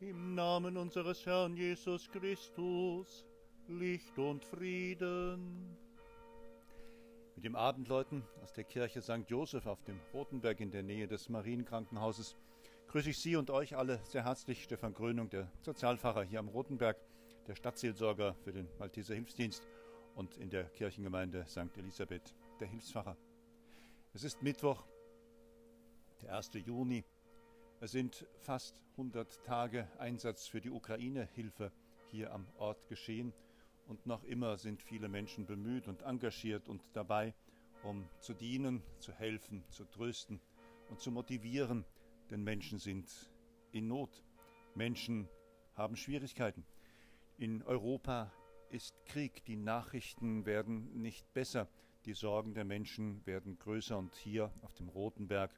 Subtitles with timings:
[0.00, 3.26] Im Namen unseres Herrn Jesus Christus,
[3.66, 5.76] Licht und Frieden.
[7.34, 9.24] Mit dem Abendläuten aus der Kirche St.
[9.26, 12.36] Joseph auf dem Rotenberg in der Nähe des Marienkrankenhauses
[12.86, 14.62] grüße ich Sie und euch alle sehr herzlich.
[14.62, 16.96] Stefan Grönung, der Sozialpfarrer hier am Rotenberg,
[17.48, 19.66] der Stadtseelsorger für den Malteser Hilfsdienst
[20.14, 21.76] und in der Kirchengemeinde St.
[21.76, 23.16] Elisabeth, der Hilfspfarrer.
[24.14, 24.86] Es ist Mittwoch,
[26.22, 26.52] der 1.
[26.64, 27.04] Juni.
[27.80, 31.70] Es sind fast 100 Tage Einsatz für die Ukraine-Hilfe
[32.08, 33.32] hier am Ort geschehen.
[33.86, 37.34] Und noch immer sind viele Menschen bemüht und engagiert und dabei,
[37.84, 40.40] um zu dienen, zu helfen, zu trösten
[40.90, 41.84] und zu motivieren,
[42.32, 43.08] denn Menschen sind
[43.70, 44.24] in Not.
[44.74, 45.28] Menschen
[45.74, 46.66] haben Schwierigkeiten.
[47.38, 48.32] In Europa
[48.70, 51.68] ist Krieg, die Nachrichten werden nicht besser,
[52.06, 53.96] die Sorgen der Menschen werden größer.
[53.96, 55.52] Und hier auf dem Roten Berg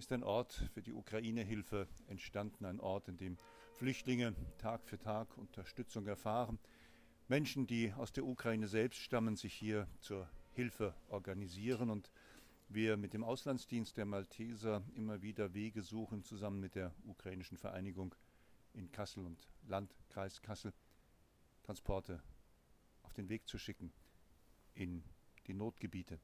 [0.00, 3.36] ist ein Ort für die Ukraine-Hilfe entstanden, ein Ort, in dem
[3.74, 6.58] Flüchtlinge Tag für Tag Unterstützung erfahren.
[7.28, 12.10] Menschen, die aus der Ukraine selbst stammen, sich hier zur Hilfe organisieren und
[12.70, 18.14] wir mit dem Auslandsdienst der Malteser immer wieder Wege suchen, zusammen mit der ukrainischen Vereinigung
[18.72, 20.72] in Kassel und Landkreis Kassel,
[21.62, 22.22] Transporte
[23.02, 23.92] auf den Weg zu schicken
[24.72, 25.04] in
[25.46, 26.18] die Notgebiete.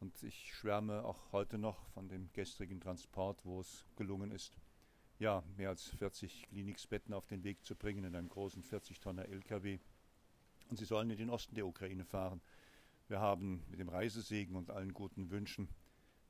[0.00, 4.56] Und ich schwärme auch heute noch von dem gestrigen Transport, wo es gelungen ist,
[5.18, 9.78] ja, mehr als 40 Kliniksbetten auf den Weg zu bringen in einem großen 40-Tonner LKW.
[10.70, 12.40] Und sie sollen in den Osten der Ukraine fahren.
[13.08, 15.68] Wir haben mit dem Reisesegen und allen guten Wünschen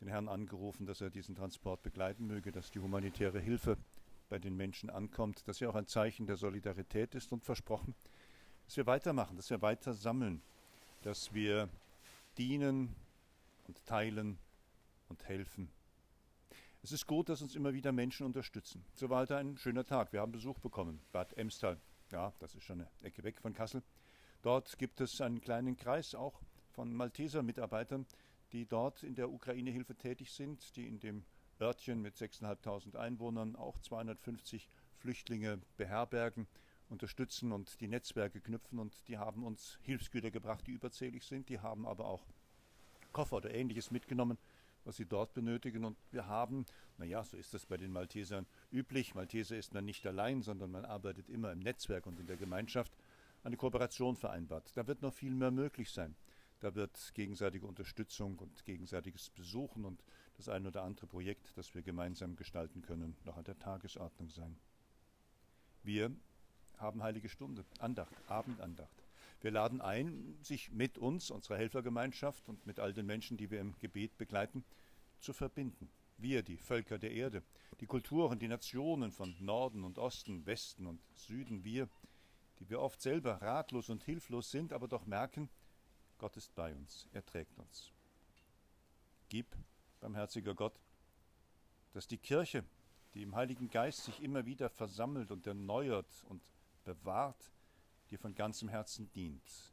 [0.00, 3.76] den Herrn angerufen, dass er diesen Transport begleiten möge, dass die humanitäre Hilfe
[4.28, 7.94] bei den Menschen ankommt, dass er auch ein Zeichen der Solidarität ist und versprochen,
[8.64, 10.42] dass wir weitermachen, dass wir weiter sammeln,
[11.02, 11.68] dass wir
[12.38, 12.96] dienen
[13.72, 14.38] und teilen
[15.08, 15.70] und helfen.
[16.82, 18.84] Es ist gut, dass uns immer wieder Menschen unterstützen.
[18.92, 20.12] So war heute ein schöner Tag.
[20.12, 21.00] Wir haben Besuch bekommen.
[21.10, 21.80] Bad Emstal.
[22.10, 23.82] Ja, das ist schon eine Ecke weg von Kassel.
[24.42, 28.04] Dort gibt es einen kleinen Kreis auch von Malteser Mitarbeitern,
[28.52, 31.24] die dort in der Ukraine-Hilfe tätig sind, die in dem
[31.58, 34.68] Örtchen mit 6.500 Einwohnern auch 250
[34.98, 36.46] Flüchtlinge beherbergen,
[36.90, 38.78] unterstützen und die Netzwerke knüpfen.
[38.78, 41.48] Und die haben uns Hilfsgüter gebracht, die überzählig sind.
[41.48, 42.26] Die haben aber auch
[43.12, 44.38] Koffer oder ähnliches mitgenommen,
[44.84, 45.84] was sie dort benötigen.
[45.84, 46.64] Und wir haben,
[46.98, 49.14] naja, so ist das bei den Maltesern üblich.
[49.14, 52.92] Malteser ist man nicht allein, sondern man arbeitet immer im Netzwerk und in der Gemeinschaft,
[53.44, 54.76] eine Kooperation vereinbart.
[54.76, 56.14] Da wird noch viel mehr möglich sein.
[56.60, 60.04] Da wird gegenseitige Unterstützung und gegenseitiges Besuchen und
[60.36, 64.56] das ein oder andere Projekt, das wir gemeinsam gestalten können, noch an der Tagesordnung sein.
[65.82, 66.12] Wir
[66.78, 69.01] haben Heilige Stunde, Andacht, Abendandacht.
[69.42, 73.60] Wir laden ein, sich mit uns, unserer Helfergemeinschaft und mit all den Menschen, die wir
[73.60, 74.64] im Gebet begleiten,
[75.18, 75.90] zu verbinden.
[76.16, 77.42] Wir, die Völker der Erde,
[77.80, 81.88] die Kulturen, die Nationen von Norden und Osten, Westen und Süden, wir,
[82.60, 85.48] die wir oft selber ratlos und hilflos sind, aber doch merken,
[86.18, 87.90] Gott ist bei uns, er trägt uns.
[89.28, 89.56] Gib,
[89.98, 90.78] barmherziger Gott,
[91.94, 92.64] dass die Kirche,
[93.14, 96.40] die im Heiligen Geist sich immer wieder versammelt und erneuert und
[96.84, 97.50] bewahrt,
[98.12, 99.72] dir von ganzem Herzen dient,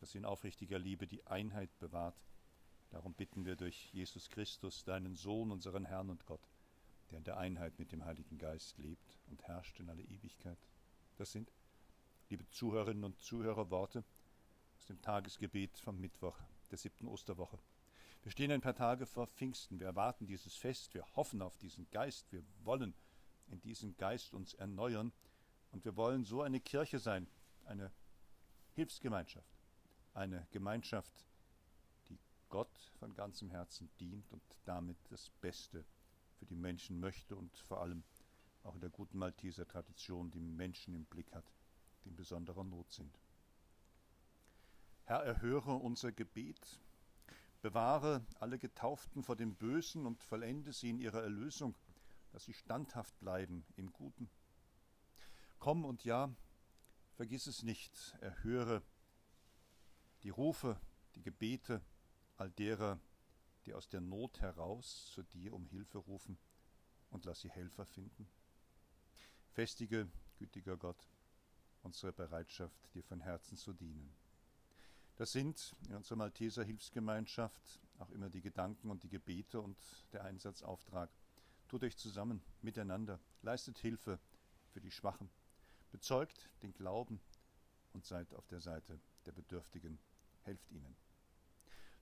[0.00, 2.20] dass sie in aufrichtiger Liebe die Einheit bewahrt.
[2.90, 6.42] Darum bitten wir durch Jesus Christus, deinen Sohn, unseren Herrn und Gott,
[7.10, 10.58] der in der Einheit mit dem Heiligen Geist lebt und herrscht in alle Ewigkeit.
[11.16, 11.52] Das sind,
[12.28, 14.02] liebe Zuhörerinnen und Zuhörer, Worte
[14.76, 16.36] aus dem Tagesgebet vom Mittwoch
[16.72, 17.60] der siebten Osterwoche.
[18.24, 21.88] Wir stehen ein paar Tage vor Pfingsten, wir erwarten dieses Fest, wir hoffen auf diesen
[21.90, 22.94] Geist, wir wollen
[23.46, 25.12] in diesem Geist uns erneuern
[25.70, 27.28] und wir wollen so eine Kirche sein,
[27.70, 27.92] eine
[28.74, 29.56] Hilfsgemeinschaft,
[30.12, 31.24] eine Gemeinschaft,
[32.08, 35.84] die Gott von ganzem Herzen dient und damit das Beste
[36.38, 38.02] für die Menschen möchte und vor allem
[38.64, 41.44] auch in der guten Malteser Tradition die Menschen im Blick hat,
[42.04, 43.18] die in besonderer Not sind.
[45.04, 46.80] Herr, erhöre unser Gebet,
[47.62, 51.74] bewahre alle Getauften vor dem Bösen und vollende sie in ihrer Erlösung,
[52.32, 54.28] dass sie standhaft bleiben im Guten.
[55.58, 56.30] Komm und ja,
[57.20, 58.82] Vergiss es nicht, erhöre
[60.22, 60.80] die Rufe,
[61.14, 61.82] die Gebete
[62.38, 62.98] all derer,
[63.66, 66.38] die aus der Not heraus zu dir um Hilfe rufen
[67.10, 68.26] und lass sie Helfer finden.
[69.50, 70.08] Festige,
[70.38, 71.10] gütiger Gott,
[71.82, 74.14] unsere Bereitschaft, dir von Herzen zu dienen.
[75.16, 79.76] Das sind in unserer Malteser Hilfsgemeinschaft auch immer die Gedanken und die Gebete und
[80.14, 81.10] der Einsatzauftrag.
[81.68, 84.18] Tut euch zusammen, miteinander, leistet Hilfe
[84.70, 85.28] für die Schwachen,
[85.90, 87.20] Bezeugt den Glauben
[87.92, 89.98] und seid auf der Seite der Bedürftigen,
[90.42, 90.96] helft ihnen.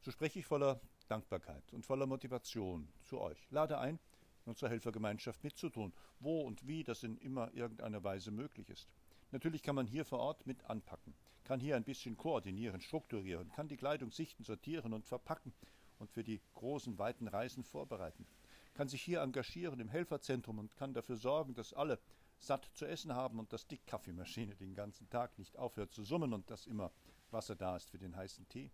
[0.01, 3.51] So spreche ich voller Dankbarkeit und voller Motivation zu euch.
[3.51, 3.99] Lade ein,
[4.45, 5.93] in unserer Helfergemeinschaft mitzutun.
[6.21, 8.89] Wo und wie das in immer irgendeiner Weise möglich ist.
[9.31, 11.15] Natürlich kann man hier vor Ort mit anpacken,
[11.45, 15.53] kann hier ein bisschen koordinieren, strukturieren, kann die Kleidung sichten, sortieren und verpacken
[15.99, 18.27] und für die großen, weiten Reisen vorbereiten,
[18.73, 21.99] kann sich hier engagieren im Helferzentrum und kann dafür sorgen, dass alle
[22.39, 26.33] satt zu essen haben und dass die Kaffeemaschine den ganzen Tag nicht aufhört zu summen
[26.33, 26.93] und dass immer
[27.31, 28.71] Wasser da ist für den heißen Tee,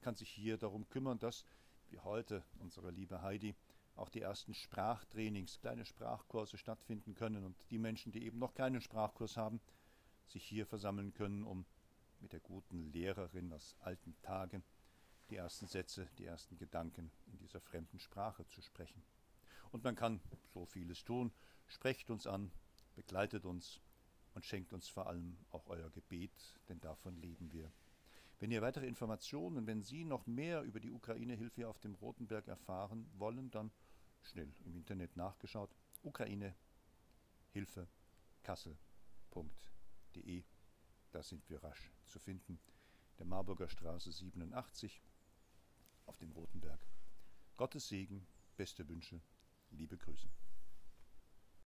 [0.00, 1.44] kann sich hier darum kümmern, dass,
[1.88, 3.56] wie heute unsere liebe Heidi,
[3.96, 8.82] auch die ersten Sprachtrainings, kleine Sprachkurse stattfinden können und die Menschen, die eben noch keinen
[8.82, 9.60] Sprachkurs haben,
[10.26, 11.64] sich hier versammeln können, um
[12.20, 14.62] mit der guten Lehrerin aus alten Tagen
[15.30, 19.02] die ersten Sätze, die ersten Gedanken in dieser fremden Sprache zu sprechen.
[19.70, 20.20] Und man kann
[20.52, 21.32] so vieles tun.
[21.66, 22.52] Sprecht uns an,
[22.96, 23.80] begleitet uns
[24.34, 27.70] und schenkt uns vor allem auch euer Gebet, denn davon leben wir.
[28.40, 33.08] Wenn ihr weitere Informationen, wenn Sie noch mehr über die Ukraine-Hilfe auf dem Rotenberg erfahren
[33.16, 33.70] wollen, dann
[34.22, 35.70] schnell im Internet nachgeschaut.
[36.02, 36.54] Ukraine
[37.52, 37.88] Hilfe
[38.42, 38.76] Kassel.de.
[41.12, 42.58] Da sind wir rasch zu finden.
[43.18, 45.00] Der Marburger Straße 87
[46.04, 46.80] auf dem Rotenberg.
[47.56, 48.26] Gottes Segen,
[48.58, 49.22] beste Wünsche,
[49.70, 50.28] liebe Grüße.